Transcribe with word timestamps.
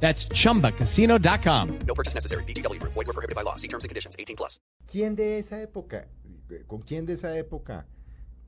That's 0.00 0.28
chumbacasino.com. 0.28 1.68
No 1.86 1.94
purchase 1.94 2.14
necessary. 2.14 2.44
BGW. 2.44 2.80
Void 2.82 3.06
were 3.06 3.12
prohibited 3.12 3.34
by 3.34 3.42
law. 3.42 3.56
See 3.56 3.68
terms 3.68 3.84
and 3.84 3.88
conditions. 3.88 4.14
18 4.18 4.36
plus. 4.36 4.60
¿Quién 4.86 5.16
de 5.16 5.38
esa 5.40 5.60
época, 5.60 6.06
con 6.68 6.80
quién 6.82 7.06
de 7.06 7.14
esa 7.14 7.36
época 7.36 7.86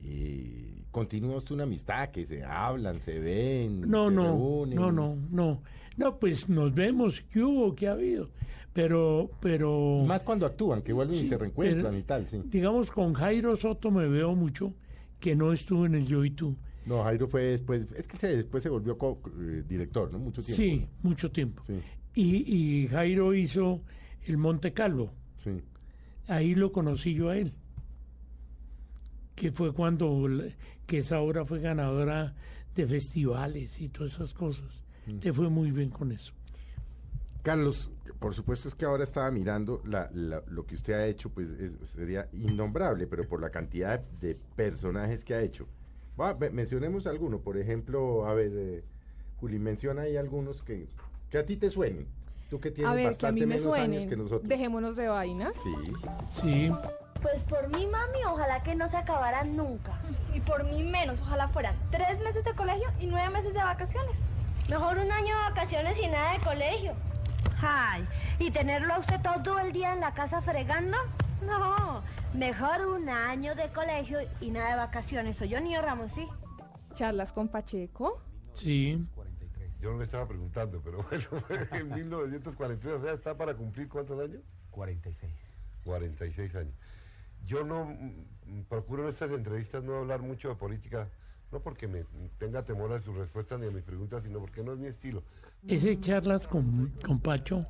eh, 0.01 0.83
continúa 0.91 1.35
usted 1.37 1.53
una 1.55 1.63
amistad 1.63 2.09
que 2.11 2.25
se 2.25 2.43
hablan, 2.43 3.01
se 3.01 3.19
ven, 3.19 3.81
No, 3.81 4.07
se 4.07 4.13
no, 4.13 4.23
reúnen? 4.23 4.75
no, 4.75 4.91
no, 4.91 5.17
no. 5.29 5.61
No, 5.97 6.17
pues 6.17 6.47
nos 6.47 6.73
vemos, 6.73 7.21
¿qué 7.29 7.41
hubo? 7.43 7.75
¿Qué 7.75 7.89
ha 7.89 7.91
habido? 7.91 8.29
Pero, 8.71 9.29
pero... 9.41 10.03
Más 10.05 10.23
cuando 10.23 10.45
actúan, 10.45 10.81
que 10.81 10.93
vuelven 10.93 11.17
y 11.17 11.21
Sí, 11.21 11.27
se 11.27 11.37
reencuentran 11.37 11.83
pero, 11.87 11.97
y 11.97 12.03
tal, 12.03 12.27
sí. 12.27 12.41
Digamos, 12.45 12.89
con 12.89 13.13
Jairo 13.13 13.57
Soto 13.57 13.91
me 13.91 14.07
veo 14.07 14.33
mucho, 14.33 14.73
que 15.19 15.35
no 15.35 15.51
estuvo 15.51 15.85
en 15.85 15.95
el 15.95 16.05
Yo 16.07 16.23
y 16.23 16.31
Tú. 16.31 16.55
No, 16.85 17.03
Jairo 17.03 17.27
fue 17.27 17.43
después, 17.43 17.85
es 17.95 18.07
que 18.07 18.17
se- 18.17 18.35
después 18.35 18.63
se 18.63 18.69
volvió 18.69 18.97
co- 18.97 19.21
eh, 19.39 19.63
director, 19.67 20.11
¿no? 20.11 20.17
Mucho 20.19 20.41
tiempo. 20.41 20.61
Sí, 20.63 20.87
mucho 21.03 21.31
tiempo. 21.31 21.63
Sí, 21.65 21.79
Y, 22.15 22.83
y 22.83 22.87
Jairo 22.87 23.33
hizo 23.33 23.81
el 24.25 24.37
Monte 24.37 24.73
Calvo. 24.73 25.11
sí. 25.43 25.61
Ahí 26.27 26.53
lo 26.53 26.71
conocí 26.71 27.13
yo 27.15 27.29
a 27.29 27.37
él. 27.37 27.53
Que 29.35 29.51
fue 29.51 29.73
cuando, 29.73 30.27
que 30.85 30.99
esa 30.99 31.19
obra 31.21 31.45
fue 31.45 31.59
ganadora 31.59 32.35
de 32.75 32.85
festivales 32.87 33.79
y 33.81 33.89
todas 33.89 34.13
esas 34.13 34.33
cosas. 34.33 34.83
Mm. 35.07 35.19
Le 35.23 35.33
fue 35.33 35.49
muy 35.49 35.71
bien 35.71 35.89
con 35.89 36.11
eso. 36.11 36.33
Carlos, 37.41 37.89
por 38.19 38.35
supuesto 38.35 38.67
es 38.67 38.75
que 38.75 38.85
ahora 38.85 39.03
estaba 39.05 39.31
mirando 39.31 39.81
la- 39.85 40.09
la- 40.13 40.43
lo 40.49 40.65
que 40.65 40.75
usted 40.75 40.93
ha 40.93 41.07
hecho, 41.07 41.29
pues 41.31 41.49
es- 41.51 41.89
sería 41.89 42.27
innombrable, 42.33 43.07
pero 43.07 43.27
por 43.27 43.41
la 43.41 43.49
cantidad 43.49 43.99
de 44.21 44.35
personajes 44.55 45.23
que 45.23 45.33
ha 45.33 45.41
hecho. 45.41 45.67
Mencionemos 46.51 47.07
alguno, 47.07 47.39
por 47.39 47.57
ejemplo, 47.57 48.25
a 48.27 48.33
ver, 48.33 48.51
eh, 48.53 48.83
Juli, 49.39 49.57
menciona 49.59 50.03
ahí 50.03 50.17
algunos 50.17 50.61
que, 50.61 50.87
que 51.29 51.37
a 51.37 51.45
ti 51.45 51.55
te 51.55 51.71
suenen. 51.71 52.07
Tú 52.49 52.59
que 52.59 52.71
tienes 52.71 52.91
A 52.91 52.95
ver, 52.95 53.03
que 53.03 53.07
a 53.07 53.11
bastante 53.11 53.41
mí 53.41 53.45
me 53.45 53.55
menos 53.57 53.75
años 53.75 54.05
que 54.07 54.17
nosotros. 54.17 54.49
Dejémonos 54.49 54.95
de 54.95 55.07
vainas. 55.07 55.53
Sí. 55.63 55.93
Sí, 56.41 56.71
Pues 57.21 57.41
por 57.43 57.67
mi 57.69 57.85
mami, 57.85 58.23
ojalá 58.27 58.63
que 58.63 58.75
no 58.75 58.89
se 58.89 58.97
acabaran 58.97 59.55
nunca. 59.55 59.99
Y 60.33 60.39
por 60.41 60.63
mí 60.65 60.83
menos, 60.83 61.21
ojalá 61.21 61.47
fueran 61.49 61.75
tres 61.91 62.19
meses 62.21 62.43
de 62.43 62.53
colegio 62.53 62.89
y 62.99 63.05
nueve 63.05 63.29
meses 63.29 63.53
de 63.53 63.59
vacaciones. 63.59 64.17
Mejor 64.67 64.97
un 64.97 65.11
año 65.11 65.35
de 65.35 65.41
vacaciones 65.49 65.99
y 65.99 66.07
nada 66.07 66.33
de 66.33 66.39
colegio. 66.39 66.93
Ay, 67.61 68.05
¿y 68.39 68.51
tenerlo 68.51 68.93
a 68.93 68.99
usted 68.99 69.21
todo 69.21 69.59
el 69.59 69.71
día 69.71 69.93
en 69.93 69.99
la 69.99 70.13
casa 70.13 70.41
fregando? 70.41 70.97
No, 71.45 72.01
mejor 72.33 72.87
un 72.87 73.09
año 73.09 73.55
de 73.55 73.69
colegio 73.69 74.19
y 74.41 74.51
nada 74.51 74.71
de 74.71 74.75
vacaciones. 74.77 75.37
Soy 75.37 75.49
yo, 75.49 75.61
niño 75.61 75.81
Ramos, 75.81 76.11
sí. 76.13 76.27
Charlas 76.93 77.31
con 77.31 77.47
Pacheco. 77.47 78.21
sí. 78.53 79.05
Yo 79.81 79.93
no 79.93 79.99
le 79.99 80.03
estaba 80.03 80.27
preguntando, 80.27 80.81
pero 80.83 81.03
bueno, 81.09 81.23
fue 81.69 81.79
en 81.79 81.89
1943, 81.89 82.95
o 82.95 83.01
sea, 83.01 83.13
¿está 83.13 83.37
para 83.37 83.55
cumplir 83.55 83.87
cuántos 83.87 84.19
años? 84.19 84.41
46. 84.71 85.31
46 85.85 86.55
años. 86.55 86.73
Yo 87.45 87.63
no 87.63 87.85
mm, 87.85 88.63
procuro 88.67 89.03
en 89.03 89.09
estas 89.09 89.31
entrevistas 89.31 89.81
no 89.81 89.95
hablar 89.95 90.21
mucho 90.21 90.49
de 90.49 90.55
política, 90.55 91.09
no 91.51 91.61
porque 91.61 91.87
me 91.87 92.03
tenga 92.37 92.65
temor 92.65 92.91
a 92.91 93.01
sus 93.01 93.15
respuestas 93.15 93.57
ni 93.61 93.67
a 93.67 93.71
mis 93.71 93.83
preguntas, 93.83 94.21
sino 94.23 94.39
porque 94.39 94.63
no 94.63 94.73
es 94.73 94.79
mi 94.79 94.87
estilo. 94.87 95.23
Ese 95.65 95.97
charlas 95.97 96.45
con, 96.45 96.91
con 97.05 97.21
Pacho 97.21 97.65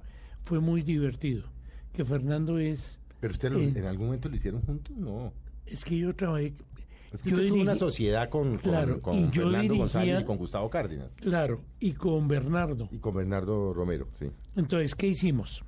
fue 0.46 0.60
muy 0.60 0.82
divertido. 0.82 1.44
Que 1.94 2.04
Fernando 2.06 2.58
es. 2.58 3.00
Pero 3.20 3.32
usted 3.32 3.52
lo- 3.52 3.60
Eh. 3.60 3.74
en 3.76 3.86
algún 3.86 4.08
momento 4.08 4.30
lo 4.30 4.36
hicieron 4.36 4.62
juntos, 4.62 4.96
no. 4.96 5.34
Es 5.66 5.84
que 5.86 5.98
yo 5.98 6.16
trabajé. 6.16 6.54
Es 7.12 7.22
que 7.24 7.30
yo 7.32 7.36
usted 7.38 7.48
tuvo 7.48 7.62
una 7.62 7.76
sociedad 7.76 8.30
con, 8.30 8.58
Claro, 8.58 9.02
con 9.02 9.32
Fernando 9.32 9.76
González 9.76 10.22
y 10.22 10.24
con 10.24 10.38
Gustavo 10.38 10.70
Cárdenas. 10.70 11.12
Claro, 11.16 11.62
y 11.80 11.94
con 11.94 12.28
Bernardo. 12.28 12.88
Y 12.92 12.98
con 13.00 13.16
Bernardo 13.16 13.74
Romero, 13.74 14.08
sí. 14.20 14.30
Entonces, 14.56 14.94
¿qué 14.96 15.08
hicimos? 15.08 15.64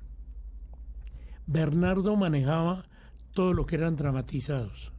Bernardo 1.46 2.16
manejaba 2.16 2.84
todo 3.32 3.52
lo 3.52 3.66
que 3.66 3.76
eran 3.76 3.96
dramatizados 3.96 4.92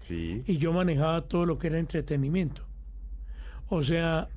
Sí. 0.00 0.42
y 0.46 0.56
yo 0.58 0.72
manejaba 0.72 1.22
todo 1.28 1.46
lo 1.46 1.58
que 1.58 1.68
era 1.68 1.78
entretenimiento. 1.78 2.62
O 3.68 3.82
sea, 3.82 4.28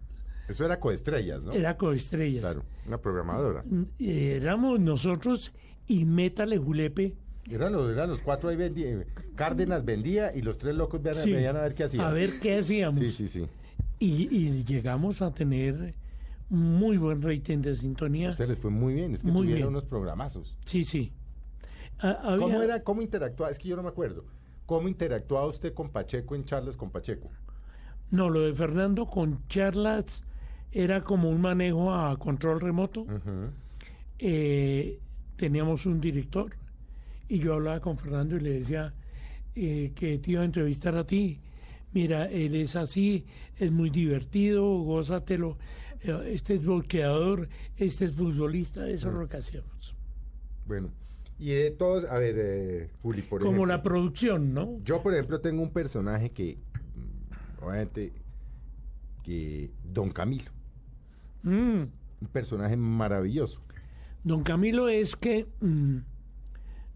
Eso 0.47 0.65
era 0.65 0.79
coestrellas, 0.79 1.43
¿no? 1.43 1.53
era 1.53 1.77
coestrellas. 1.77 2.41
Claro, 2.43 2.63
una 2.85 2.99
programadora. 2.99 3.63
Eh, 3.97 4.37
Éramos 4.41 4.79
nosotros 4.79 5.51
y 5.87 6.05
Métale 6.05 6.57
Julepe. 6.57 7.15
Eran 7.49 7.73
los, 7.73 7.91
eran 7.91 8.09
los 8.09 8.21
cuatro 8.21 8.49
ahí 8.49 8.55
vendía, 8.55 9.03
Cárdenas 9.35 9.83
vendía 9.83 10.33
y 10.35 10.41
los 10.41 10.57
tres 10.57 10.75
locos 10.75 11.01
Sí, 11.15 11.31
veían 11.33 11.57
a 11.57 11.61
ver 11.61 11.75
qué 11.75 11.83
hacían. 11.83 12.05
A 12.05 12.11
ver 12.11 12.39
qué 12.39 12.57
hacíamos. 12.57 12.99
Sí, 12.99 13.11
sí, 13.11 13.27
sí. 13.27 13.45
Y, 13.99 14.33
y 14.35 14.63
llegamos 14.63 15.21
a 15.21 15.31
tener 15.33 15.93
muy 16.49 16.97
buen 16.97 17.21
rating 17.21 17.59
de 17.59 17.75
sintonía. 17.75 18.29
A 18.29 18.31
ustedes 18.31 18.51
les 18.51 18.59
fue 18.59 18.71
muy 18.71 18.93
bien, 18.93 19.13
es 19.15 19.21
que 19.21 19.27
Muy 19.27 19.43
tuvieron 19.47 19.57
bien. 19.57 19.67
unos 19.69 19.83
programazos. 19.85 20.55
Sí, 20.65 20.85
sí. 20.85 21.11
Ah, 21.99 22.17
había- 22.23 22.39
¿Cómo 22.47 22.61
era, 22.61 22.83
cómo 22.83 23.01
interactuaba? 23.01 23.51
Es 23.51 23.59
que 23.59 23.67
yo 23.69 23.75
no 23.75 23.83
me 23.83 23.89
acuerdo. 23.89 24.23
¿Cómo 24.65 24.87
interactuaba 24.87 25.45
usted 25.47 25.73
con 25.73 25.89
Pacheco 25.89 26.35
en 26.35 26.45
charlas 26.45 26.77
con 26.77 26.89
Pacheco? 26.91 27.29
No, 28.11 28.29
lo 28.29 28.41
de 28.41 28.53
Fernando 28.53 29.05
con 29.07 29.45
charlas 29.49 30.21
era 30.71 31.01
como 31.03 31.29
un 31.29 31.41
manejo 31.41 31.93
a 31.93 32.17
control 32.17 32.61
remoto. 32.61 33.05
Eh, 34.19 34.99
teníamos 35.35 35.85
un 35.85 35.99
director 35.99 36.55
y 37.29 37.39
yo 37.39 37.53
hablaba 37.53 37.79
con 37.79 37.97
Fernando 37.97 38.35
y 38.37 38.39
le 38.41 38.53
decía 38.53 38.93
eh, 39.55 39.91
que 39.95 40.17
te 40.19 40.31
iba 40.31 40.41
a 40.41 40.45
entrevistar 40.45 40.95
a 40.95 41.05
ti. 41.05 41.39
Mira, 41.93 42.25
él 42.25 42.55
es 42.55 42.75
así, 42.75 43.25
es 43.57 43.71
muy 43.71 43.89
divertido, 43.89 44.63
gózatelo. 44.79 45.57
Eh, 46.01 46.31
Este 46.33 46.55
es 46.55 46.65
bloqueador, 46.65 47.47
este 47.77 48.05
es 48.05 48.13
futbolista, 48.13 48.89
eso 48.89 49.09
es 49.09 49.13
lo 49.15 49.27
que 49.27 49.37
hacíamos. 49.37 49.95
Bueno, 50.65 50.89
y 51.39 51.49
de 51.49 51.71
todos, 51.71 52.05
a 52.05 52.17
ver, 52.17 52.35
eh, 52.37 52.89
Juli, 53.01 53.21
por 53.21 53.39
Como 53.41 53.51
ejemplo. 53.51 53.65
la 53.75 53.83
producción, 53.83 54.53
¿no? 54.53 54.79
Yo, 54.83 55.01
por 55.03 55.13
ejemplo, 55.13 55.39
tengo 55.39 55.61
un 55.61 55.71
personaje 55.71 56.29
que, 56.31 56.57
obviamente, 57.61 58.11
que 59.23 59.69
Don 59.83 60.09
Camilo, 60.11 60.51
Mm. 61.43 61.49
un 62.21 62.27
personaje 62.31 62.75
maravilloso. 62.77 63.61
Don 64.23 64.43
Camilo 64.43 64.87
es 64.89 65.15
que 65.17 65.45
mm, 65.59 65.97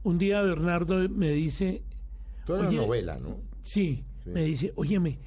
un 0.08 0.18
día 0.18 0.42
Bernardo 0.42 1.08
me 1.10 1.32
dice, 1.32 1.84
Toda 2.46 2.64
la 2.64 2.72
novela, 2.72 3.20
¿no? 3.20 3.38
sí, 3.62 4.06
Sí. 4.24 4.30
me 4.30 4.44
dice, 4.46 4.72
óyeme, 4.76 5.20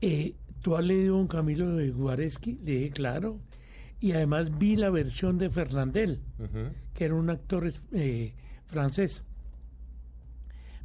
eh, 0.00 0.34
¿tú 0.62 0.74
has 0.76 0.84
leído 0.84 1.16
Don 1.16 1.26
Camilo 1.28 1.74
de 1.76 1.90
Guareschi? 1.90 2.58
Le 2.64 2.72
dije, 2.78 2.90
claro. 2.90 3.40
Y 4.00 4.12
además 4.12 4.58
vi 4.58 4.76
la 4.76 4.90
versión 4.90 5.38
de 5.38 5.48
Fernandel, 5.50 6.20
que 6.94 7.04
era 7.04 7.14
un 7.14 7.30
actor 7.30 7.70
eh, 7.92 8.34
francés. 8.66 9.22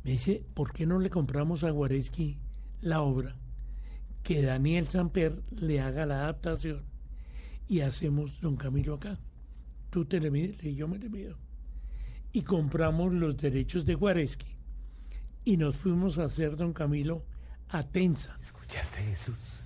Me 0.03 0.11
dice, 0.11 0.43
¿por 0.53 0.71
qué 0.73 0.85
no 0.85 0.99
le 0.99 1.09
compramos 1.09 1.63
a 1.63 1.71
Guareschi 1.71 2.37
la 2.81 3.01
obra? 3.01 3.35
Que 4.23 4.41
Daniel 4.41 4.87
Samper 4.87 5.41
le 5.51 5.79
haga 5.81 6.05
la 6.05 6.21
adaptación 6.21 6.83
y 7.67 7.81
hacemos 7.81 8.39
Don 8.41 8.55
Camilo 8.55 8.95
acá. 8.95 9.19
Tú 9.89 10.05
te 10.05 10.19
le 10.19 10.31
mides, 10.31 10.63
y 10.63 10.75
yo 10.75 10.87
me 10.87 10.97
le 10.99 11.09
mido. 11.09 11.37
Y 12.33 12.43
compramos 12.43 13.13
los 13.13 13.37
derechos 13.37 13.85
de 13.85 13.95
Guareschi 13.95 14.47
y 15.43 15.57
nos 15.57 15.75
fuimos 15.75 16.17
a 16.17 16.25
hacer 16.25 16.55
Don 16.55 16.73
Camilo 16.73 17.23
a 17.69 17.83
Tensa. 17.83 18.37
¿Escuchaste, 18.43 19.03
Jesús? 19.03 19.61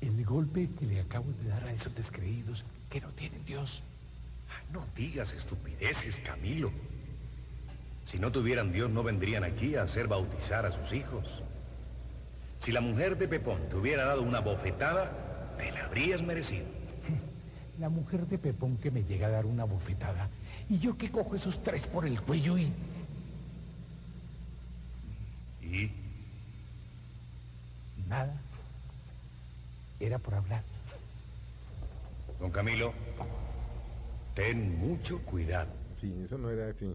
El 0.00 0.24
golpe 0.24 0.68
que 0.78 0.86
le 0.86 1.00
acabo 1.00 1.26
de 1.42 1.48
dar 1.48 1.64
a 1.64 1.72
esos 1.72 1.94
descreídos 1.94 2.64
que 2.90 3.00
no 3.00 3.08
tienen 3.10 3.44
Dios. 3.44 3.82
No 4.72 4.84
digas 4.96 5.32
estupideces, 5.32 6.16
Camilo. 6.24 6.70
Si 8.04 8.18
no 8.18 8.32
tuvieran 8.32 8.72
Dios, 8.72 8.90
no 8.90 9.02
vendrían 9.02 9.44
aquí 9.44 9.74
a 9.76 9.82
hacer 9.82 10.08
bautizar 10.08 10.66
a 10.66 10.72
sus 10.72 10.92
hijos. 10.92 11.24
Si 12.64 12.72
la 12.72 12.80
mujer 12.80 13.16
de 13.16 13.28
Pepón 13.28 13.60
te 13.68 13.76
hubiera 13.76 14.04
dado 14.04 14.22
una 14.22 14.40
bofetada, 14.40 15.54
te 15.58 15.70
la 15.72 15.84
habrías 15.84 16.22
merecido. 16.22 16.77
La 17.78 17.88
mujer 17.88 18.26
de 18.26 18.38
Pepón 18.38 18.76
que 18.78 18.90
me 18.90 19.04
llega 19.04 19.28
a 19.28 19.30
dar 19.30 19.46
una 19.46 19.64
bofetada 19.64 20.28
y 20.68 20.78
yo 20.78 20.98
que 20.98 21.10
cojo 21.10 21.36
esos 21.36 21.62
tres 21.62 21.86
por 21.86 22.06
el 22.06 22.20
cuello 22.20 22.58
y... 22.58 22.72
¿Y? 25.62 25.90
Nada. 28.08 28.34
Era 30.00 30.18
por 30.18 30.34
hablar. 30.34 30.62
Don 32.40 32.50
Camilo, 32.50 32.92
ten 34.34 34.78
mucho 34.78 35.18
cuidado. 35.20 35.70
Sí, 36.00 36.14
eso 36.24 36.38
no 36.38 36.50
era 36.50 36.70
así. 36.70 36.92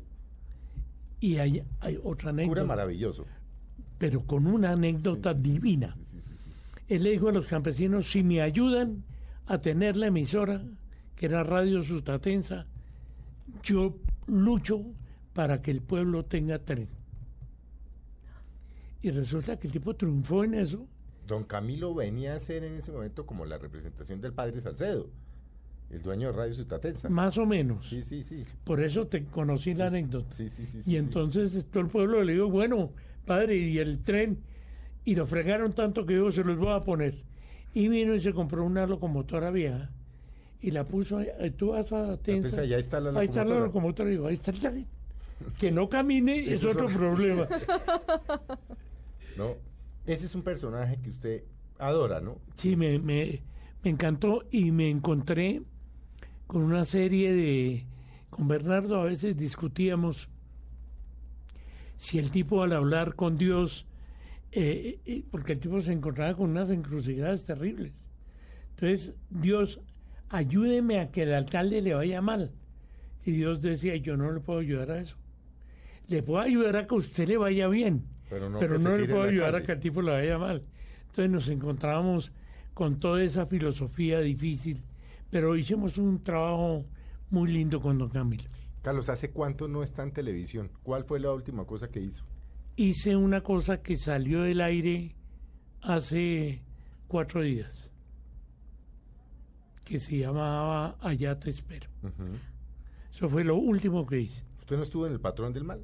Y 1.20 1.38
hay, 1.38 1.64
hay 1.80 1.98
otra 2.04 2.32
Cura 2.32 2.44
anécdota, 2.44 2.66
maravilloso. 2.66 3.26
pero 3.98 4.22
con 4.26 4.48
una 4.48 4.72
anécdota 4.72 5.34
divina. 5.34 5.96
Él 6.90 7.04
le 7.04 7.12
dijo 7.12 7.30
a 7.30 7.32
los 7.32 7.48
campesinos, 7.48 8.12
si 8.12 8.24
me 8.24 8.42
ayudan 8.42 9.04
a 9.46 9.60
tener 9.60 9.98
la 9.98 10.08
emisora, 10.08 10.64
que 11.16 11.26
era 11.26 11.44
Radio 11.44 11.82
Sustatensa, 11.84 12.66
yo 13.64 13.96
lucho 14.28 14.84
para 15.34 15.62
que 15.62 15.72
el 15.72 15.82
pueblo 15.82 16.26
tenga 16.26 16.60
tren. 16.60 16.88
Y 19.02 19.12
resulta 19.12 19.58
que 19.60 19.68
el 19.68 19.74
tipo 19.74 19.96
triunfó 19.96 20.44
en 20.44 20.54
eso. 20.54 20.88
Don 21.28 21.44
Camilo 21.44 21.94
venía 21.94 22.36
a 22.36 22.40
ser 22.40 22.64
en 22.64 22.76
ese 22.76 22.92
momento 22.92 23.26
como 23.26 23.46
la 23.46 23.58
representación 23.58 24.22
del 24.22 24.34
padre 24.34 24.62
Salcedo, 24.62 25.10
el 25.90 26.02
dueño 26.02 26.28
de 26.28 26.38
Radio 26.38 26.54
Sustatensa. 26.54 27.10
Más 27.10 27.38
o 27.38 27.46
menos. 27.46 27.90
Sí, 27.90 28.04
sí, 28.04 28.24
sí. 28.24 28.44
Por 28.64 28.82
eso 28.82 29.08
te 29.08 29.26
conocí 29.26 29.74
la 29.74 29.88
anécdota. 29.88 30.34
Sí, 30.36 30.50
sí, 30.50 30.66
sí. 30.66 30.80
y 30.80 30.82
sí. 30.84 30.98
entonces 30.98 31.66
todo 31.70 31.84
el 31.84 31.90
pueblo 31.90 32.24
le 32.24 32.34
dijo, 32.34 32.48
bueno, 32.50 32.92
padre, 33.26 33.58
y 33.58 33.78
el 33.78 34.00
tren, 34.04 34.40
y 35.06 35.16
lo 35.16 35.26
fregaron 35.26 35.74
tanto 35.74 36.06
que 36.06 36.16
yo 36.16 36.32
se 36.32 36.44
los 36.44 36.58
voy 36.58 36.74
a 36.74 36.84
poner. 36.84 37.24
Y 37.74 37.88
vino 37.88 38.14
y 38.14 38.20
se 38.20 38.34
compró 38.34 38.64
una 38.64 38.86
locomotora 38.86 39.50
vieja 39.52 39.90
y 40.62 40.72
la 40.72 40.86
puso, 40.86 41.18
ahí, 41.18 41.28
ahí 41.40 41.52
tú 41.52 41.70
vas 41.72 41.92
a 41.92 42.18
Tensa, 42.18 42.50
Tensa, 42.56 42.62
ahí 42.62 42.74
está 42.74 43.00
la 43.00 43.20
ahí 43.20 43.26
está 43.28 43.44
la 43.44 43.56
locomotora. 43.60 43.66
locomotora, 43.66 44.10
y 44.10 44.12
digo, 44.14 44.28
ahí 44.28 44.34
está 44.36 44.52
el 44.52 44.60
tren. 44.60 44.88
Que 45.60 45.72
no 45.72 45.90
camine 45.90 46.52
es 46.54 46.64
otro- 46.64 46.88
problema. 46.88 47.48
¿No? 49.38 49.56
Ese 50.06 50.26
es 50.28 50.36
un 50.36 50.44
personaje 50.44 51.00
que 51.02 51.10
usted 51.10 51.44
adora, 51.80 52.22
¿no? 52.22 52.38
Sí, 52.58 52.76
me, 52.76 53.00
me, 53.00 53.42
me 53.84 53.90
encantó 53.90 54.44
y 54.52 54.72
me 54.72 54.90
encontré 54.90 55.62
con 56.48 56.62
una 56.62 56.86
serie 56.86 57.34
de... 57.34 57.86
Con 58.30 58.48
Bernardo 58.48 59.00
a 59.00 59.06
veces 59.06 59.38
discutíamos 59.38 60.28
si 61.98 62.20
el 62.20 62.32
tipo 62.32 62.64
al 62.64 62.74
hablar 62.74 63.16
con 63.16 63.38
Dios, 63.38 63.86
eh, 64.56 65.00
eh, 65.06 65.24
porque 65.32 65.54
el 65.54 65.60
tipo 65.60 65.82
se 65.82 65.92
encontraba 65.92 66.36
con 66.36 66.52
unas 66.52 66.70
encrucijadas 66.70 67.46
terribles. 67.46 67.94
Entonces, 68.72 69.16
Dios, 69.30 69.80
ayúdeme 70.30 71.00
a 71.00 71.12
que 71.12 71.24
el 71.24 71.34
alcalde 71.34 71.82
le 71.82 71.94
vaya 71.94 72.22
mal. 72.22 72.52
Y 73.26 73.32
Dios 73.32 73.62
decía, 73.62 73.96
yo 73.96 74.18
no 74.18 74.32
le 74.32 74.40
puedo 74.40 74.60
ayudar 74.60 74.92
a 74.92 75.00
eso. 75.00 75.16
Le 76.08 76.22
puedo 76.22 76.40
ayudar 76.40 76.76
a 76.76 76.88
que 76.88 76.94
a 76.94 76.98
usted 76.98 77.28
le 77.28 77.38
vaya 77.38 77.68
bien, 77.68 78.06
Pero 78.30 78.50
no, 78.50 78.60
pero 78.60 78.78
le 78.78 79.06
puedo 79.06 79.24
el 79.24 79.32
ayudar 79.32 79.56
a 79.56 79.64
que 79.64 79.72
al 79.72 79.80
tipo 79.80 80.02
le 80.02 80.12
vaya 80.12 80.38
mal. 80.38 80.64
Entonces 81.08 81.32
nos 81.32 81.48
encontrábamos 81.48 82.32
con 82.74 83.00
toda 83.00 83.24
esa 83.24 83.46
filosofía 83.46 84.20
difícil, 84.20 84.84
pero 85.30 85.56
hicimos 85.56 85.98
un 85.98 86.22
trabajo 86.24 86.86
muy 87.30 87.52
lindo 87.52 87.82
con 87.82 87.98
Don 87.98 88.10
Camilo. 88.10 88.44
Carlos, 88.82 89.08
¿hace 89.10 89.32
cuánto 89.32 89.68
no 89.68 89.82
está 89.82 90.04
en 90.04 90.12
televisión? 90.12 90.70
¿Cuál 90.84 91.06
fue 91.06 91.20
la 91.20 91.32
última 91.32 91.66
cosa 91.66 91.90
que 91.90 92.02
hizo? 92.02 92.26
Hice 92.76 93.16
una 93.16 93.42
cosa 93.42 93.82
que 93.82 93.96
salió 93.96 94.42
del 94.44 94.60
aire 94.62 95.16
hace 95.82 96.62
cuatro 97.08 97.42
días, 97.42 97.92
que 99.84 100.00
se 100.00 100.18
llamaba 100.18 100.98
Allá 101.02 101.40
te 101.40 101.50
espero. 101.52 101.88
Ujú. 102.02 102.24
Eso 103.12 103.30
fue 103.30 103.44
lo 103.44 103.58
último 103.58 104.08
que 104.08 104.22
hice. 104.22 104.44
¿Usted 104.58 104.78
no 104.78 104.84
estuvo 104.84 105.06
en 105.06 105.14
El 105.14 105.20
Patrón 105.20 105.54
del 105.54 105.64
Mal? 105.66 105.82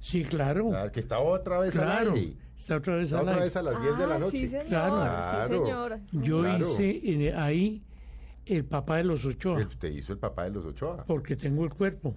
Sí, 0.00 0.24
claro. 0.24 0.70
Ah, 0.74 0.92
que 0.92 1.00
está 1.00 1.18
otra 1.20 1.58
vez 1.60 1.72
Claro, 1.72 2.10
al 2.12 2.18
aire. 2.18 2.36
está 2.56 2.76
otra 2.76 2.96
vez 2.96 3.04
Está 3.04 3.16
al 3.18 3.22
otra 3.22 3.34
aire. 3.34 3.44
vez 3.46 3.56
a 3.56 3.62
las 3.62 3.80
10 3.82 3.98
de 3.98 4.06
la 4.06 4.14
Ah, 4.14 4.18
noche. 4.18 4.36
Sí, 4.38 4.48
señor. 4.48 4.66
Claro. 4.66 4.94
Sí, 4.96 5.00
Claro. 5.48 5.64
señor. 5.64 6.00
Yo 6.12 6.40
Claro. 6.42 6.66
hice 6.68 7.00
eh, 7.28 7.34
ahí 7.34 7.82
el 8.44 8.64
papá 8.66 8.98
de 8.98 9.04
los 9.04 9.24
Ochoa, 9.24 9.64
Usted 9.66 9.88
hizo 9.90 10.12
el 10.12 10.18
papá 10.18 10.44
de 10.44 10.50
los 10.50 10.66
Ochoa. 10.66 11.02
porque 11.06 11.34
tengo 11.34 11.64
el 11.64 11.70
cuerpo. 11.70 12.14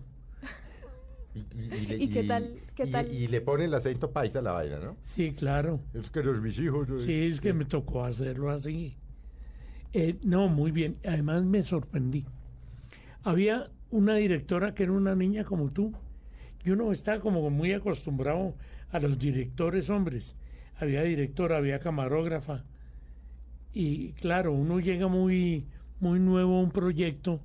Y, 1.35 1.39
y- 1.39 1.85
le- 1.87 1.95
¿Y 1.97 2.07
qué 2.09 2.23
tal- 2.23 2.53
qué 2.75 2.83
y- 2.85 2.91
tal? 2.91 3.13
y 3.13 3.27
le 3.27 3.41
pone 3.41 3.65
el 3.65 3.73
acento 3.73 4.11
paisa 4.11 4.39
a 4.39 4.41
la 4.41 4.51
vaina, 4.51 4.79
¿no? 4.79 4.97
Sí, 5.03 5.31
claro. 5.31 5.79
Es 5.93 6.09
que 6.09 6.23
los 6.23 6.41
mis 6.41 6.57
hijos. 6.59 6.87
Sí, 7.05 7.13
es 7.27 7.39
que 7.39 7.53
me 7.53 7.65
tocó 7.65 8.03
hacerlo 8.03 8.49
así. 8.49 8.95
Eh, 9.93 10.17
no, 10.23 10.47
muy 10.49 10.71
bien. 10.71 10.97
Además 11.05 11.43
me 11.43 11.61
sorprendí. 11.63 12.25
Había 13.23 13.69
una 13.91 14.15
directora 14.15 14.73
que 14.73 14.83
era 14.83 14.91
una 14.91 15.15
niña 15.15 15.43
como 15.43 15.71
tú. 15.71 15.93
Yo 16.63 16.75
no 16.75 16.91
estaba 16.91 17.19
como 17.19 17.49
muy 17.49 17.73
acostumbrado 17.73 18.55
a 18.91 18.99
los 18.99 19.17
directores 19.19 19.89
hombres. 19.89 20.35
Había 20.79 21.03
directora, 21.03 21.57
había 21.57 21.79
camarógrafa. 21.79 22.63
Y 23.73 24.13
claro, 24.13 24.53
uno 24.53 24.79
llega 24.79 25.07
muy, 25.07 25.65
muy 25.99 26.19
nuevo 26.19 26.57
a 26.57 26.61
un 26.61 26.71
proyecto 26.71 27.39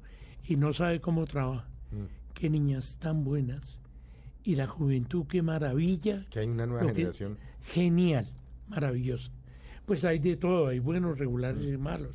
y 0.48 0.56
no 0.56 0.72
sabe 0.72 1.00
cómo 1.00 1.26
trabaja. 1.26 1.68
Qué 2.34 2.50
niñas 2.50 2.96
tan 3.00 3.24
buenas. 3.24 3.78
Y 4.42 4.56
la 4.56 4.66
juventud, 4.66 5.24
qué 5.28 5.40
maravilla. 5.42 6.26
Que 6.30 6.40
hay 6.40 6.48
una 6.48 6.66
nueva 6.66 6.92
generación. 6.92 7.38
Genial, 7.62 8.28
maravilloso. 8.68 9.30
Pues 9.86 10.04
hay 10.04 10.18
de 10.18 10.36
todo, 10.36 10.66
hay 10.68 10.78
buenos, 10.80 11.18
regulares 11.18 11.64
y 11.64 11.76
malos. 11.76 12.12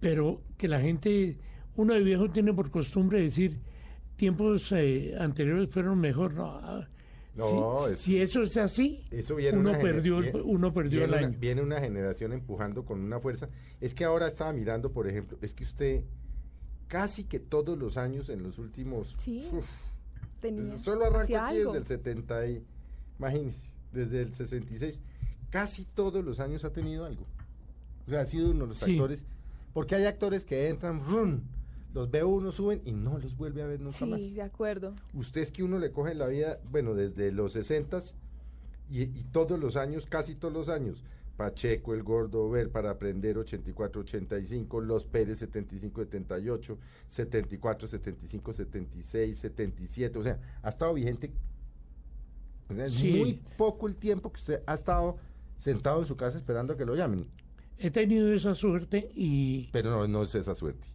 Pero 0.00 0.40
que 0.56 0.68
la 0.68 0.80
gente, 0.80 1.36
uno 1.76 1.94
de 1.94 2.00
viejo 2.02 2.30
tiene 2.30 2.52
por 2.52 2.70
costumbre 2.70 3.20
decir, 3.20 3.58
tiempos 4.16 4.72
eh, 4.72 5.14
anteriores 5.18 5.68
fueron 5.70 5.98
mejor. 6.00 6.34
No, 6.34 6.46
ah, 6.46 6.88
No, 7.36 7.78
si, 7.78 7.92
es- 7.92 7.98
si 7.98 8.18
eso 8.20 8.42
es 8.42 8.56
así, 8.56 9.04
Eso 9.10 9.36
viene 9.36 9.58
uno, 9.58 9.70
una 9.70 9.78
perdió, 9.78 10.20
viene- 10.20 10.40
uno 10.42 10.72
perdió 10.72 11.04
el 11.04 11.10
una- 11.10 11.18
año. 11.18 11.36
viene 11.38 11.60
una 11.62 11.80
generación 11.80 12.32
empujando 12.32 12.84
con 12.84 13.00
una 13.00 13.20
fuerza. 13.20 13.48
Es 13.80 13.92
que 13.94 14.04
ahora 14.04 14.26
estaba 14.26 14.52
mirando, 14.52 14.90
por 14.92 15.06
ejemplo, 15.06 15.36
es 15.42 15.52
que 15.52 15.64
usted 15.64 16.02
casi 16.88 17.24
que 17.24 17.38
todos 17.38 17.78
los 17.78 17.96
años 17.96 18.28
en 18.28 18.42
los 18.42 18.58
últimos... 18.58 19.14
Sí. 19.20 19.48
Uf, 19.52 19.66
Tenía. 20.40 20.78
solo 20.78 21.04
arranco 21.06 21.22
aquí 21.24 21.34
algo. 21.34 21.72
desde 21.72 21.78
el 21.78 21.86
70 21.86 22.46
y... 22.46 22.62
Imagínese, 23.18 23.70
desde 23.92 24.22
el 24.22 24.34
66. 24.34 25.00
Casi 25.50 25.84
todos 25.84 26.24
los 26.24 26.38
años 26.40 26.64
ha 26.64 26.70
tenido 26.72 27.04
algo. 27.04 27.24
O 28.06 28.10
sea, 28.10 28.20
ha 28.20 28.26
sido 28.26 28.50
uno 28.50 28.62
de 28.62 28.68
los 28.68 28.76
Sí. 28.78 28.92
actores... 28.92 29.24
Porque 29.72 29.94
hay 29.94 30.04
actores 30.06 30.44
que 30.44 30.68
entran, 30.68 31.04
¡rum! 31.04 31.40
los 31.92 32.10
ve 32.10 32.22
uno, 32.24 32.52
suben 32.52 32.82
y 32.84 32.92
no 32.92 33.18
los 33.18 33.36
vuelve 33.36 33.62
a 33.62 33.66
ver 33.66 33.80
nunca 33.80 34.04
más. 34.06 34.20
Sí, 34.20 34.34
de 34.34 34.42
acuerdo. 34.42 34.94
Usted 35.14 35.40
es 35.40 35.50
que 35.50 35.62
uno 35.62 35.78
le 35.78 35.90
coge 35.92 36.14
la 36.14 36.26
vida, 36.26 36.58
bueno, 36.70 36.94
desde 36.94 37.32
los 37.32 37.52
60 37.54 38.00
y, 38.90 39.02
y 39.02 39.24
todos 39.32 39.58
los 39.58 39.76
años, 39.76 40.04
casi 40.06 40.34
todos 40.34 40.52
los 40.52 40.68
años. 40.68 41.02
Pacheco, 41.36 41.92
el 41.94 42.02
Gordo, 42.02 42.48
Ver 42.50 42.70
para 42.70 42.90
aprender 42.90 43.36
84, 43.38 44.00
85, 44.00 44.80
Los 44.80 45.04
Pérez 45.04 45.38
75, 45.38 46.02
78, 46.04 46.78
74, 47.08 47.86
75, 47.88 48.52
76, 48.52 49.38
77. 49.38 50.18
O 50.18 50.22
sea, 50.22 50.38
ha 50.62 50.68
estado 50.70 50.94
vigente. 50.94 51.30
O 52.70 52.74
sea, 52.74 52.86
es 52.86 52.94
Sí. 52.94 53.12
muy 53.12 53.34
poco 53.56 53.86
el 53.86 53.96
tiempo 53.96 54.32
que 54.32 54.38
usted 54.40 54.62
ha 54.66 54.74
estado 54.74 55.18
sentado 55.56 56.00
en 56.00 56.06
su 56.06 56.16
casa 56.16 56.36
esperando 56.38 56.72
a 56.72 56.76
que 56.76 56.84
lo 56.84 56.94
llamen. 56.94 57.26
He 57.78 57.90
tenido 57.90 58.32
esa 58.32 58.54
suerte 58.54 59.10
y 59.14 59.68
Pero 59.72 59.90
no, 59.90 60.08
no 60.08 60.22
es 60.22 60.34
esa 60.34 60.54
suerte. 60.54 60.88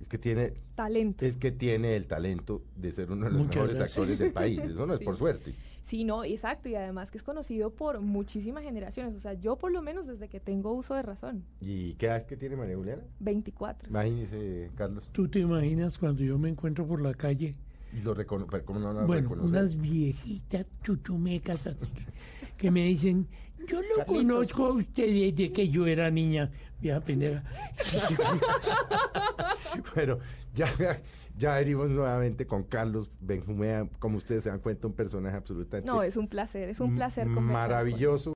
Es 0.00 0.08
que 0.08 0.18
tiene, 0.18 0.54
Talento. 0.74 1.24
es 1.26 1.36
que 1.36 1.52
tiene 1.52 1.94
el 1.94 2.06
talento 2.06 2.62
de 2.76 2.90
ser 2.92 3.10
uno 3.12 3.26
de 3.26 3.32
los 3.32 3.40
Muchas 3.40 3.56
mejores 3.56 3.76
gracias. 3.76 3.98
actores 3.98 4.18
del 4.18 4.32
país. 4.32 4.58
Eso 4.60 4.86
no 4.86 4.94
es 4.94 4.98
Sí. 5.00 5.04
por 5.04 5.16
suerte. 5.18 5.54
Sí, 5.84 6.04
no, 6.04 6.24
exacto. 6.24 6.68
Y 6.68 6.74
además 6.76 7.10
que 7.10 7.18
es 7.18 7.24
conocido 7.24 7.70
por 7.70 8.00
muchísimas 8.00 8.62
generaciones. 8.62 9.14
O 9.16 9.20
sea, 9.20 9.34
yo 9.34 9.56
por 9.56 9.72
lo 9.72 9.82
menos 9.82 10.06
desde 10.06 10.28
que 10.28 10.40
tengo 10.40 10.72
uso 10.72 10.94
de 10.94 11.02
razón. 11.02 11.44
¿Y 11.60 11.94
qué 11.94 12.06
edad 12.06 12.18
es 12.18 12.24
que 12.24 12.36
tiene 12.36 12.56
María 12.56 12.76
Juliana? 12.76 13.02
24. 13.18 13.88
Imagínese, 13.90 14.70
Carlos. 14.76 15.10
tú 15.12 15.28
te 15.28 15.40
imaginas 15.40 15.98
cuando 15.98 16.22
yo 16.22 16.38
me 16.38 16.48
encuentro 16.48 16.86
por 16.86 17.00
la 17.02 17.12
calle, 17.14 17.56
Y 17.92 18.00
lo 18.02 18.14
recono 18.14 18.46
¿Cómo 18.64 18.78
no 18.78 18.92
lo 18.92 19.06
bueno, 19.06 19.22
reconoce? 19.30 19.48
unas 19.48 19.76
viejitas 19.80 20.64
chuchumecas 20.84 21.66
así 21.66 21.84
que, 21.86 22.06
que 22.56 22.70
me 22.70 22.84
dicen, 22.84 23.26
yo 23.66 23.80
lo 23.82 24.04
Carlitos. 24.04 24.06
conozco 24.06 24.66
a 24.66 24.72
usted 24.74 25.06
desde 25.12 25.52
que 25.52 25.68
yo 25.70 25.86
era 25.88 26.08
niña, 26.08 26.52
vieja 26.80 27.00
pendeja. 27.00 27.42
Pero 29.94 30.18
ya, 30.54 30.68
ya 31.36 31.54
venimos 31.56 31.90
nuevamente 31.90 32.46
con 32.46 32.64
Carlos 32.64 33.10
Benjumea. 33.20 33.88
Como 33.98 34.16
ustedes 34.18 34.44
se 34.44 34.50
dan 34.50 34.60
cuenta, 34.60 34.86
un 34.86 34.92
personaje 34.92 35.36
absolutamente 35.36 35.86
No, 35.86 36.02
es 36.02 36.16
un 36.16 36.28
placer. 36.28 36.68
Es 36.68 36.80
un 36.80 36.94
placer 36.94 37.26
maravilloso. 37.26 38.28